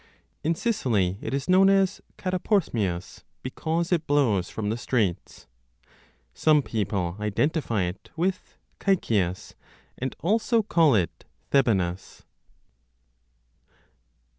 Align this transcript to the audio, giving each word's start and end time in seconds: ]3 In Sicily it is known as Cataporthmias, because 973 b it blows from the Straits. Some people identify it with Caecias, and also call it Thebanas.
]3 0.41 0.49
In 0.49 0.55
Sicily 0.55 1.19
it 1.21 1.31
is 1.31 1.47
known 1.47 1.69
as 1.69 2.01
Cataporthmias, 2.17 3.21
because 3.43 3.91
973 3.91 3.95
b 3.95 3.95
it 3.95 4.07
blows 4.07 4.49
from 4.49 4.69
the 4.71 4.75
Straits. 4.75 5.45
Some 6.33 6.63
people 6.63 7.17
identify 7.19 7.83
it 7.83 8.09
with 8.15 8.57
Caecias, 8.79 9.53
and 9.99 10.15
also 10.21 10.63
call 10.63 10.95
it 10.95 11.25
Thebanas. 11.51 12.23